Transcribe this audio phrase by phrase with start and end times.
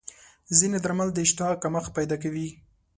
[0.57, 2.47] ځینې درمل د اشتها کمښت پیدا کوي.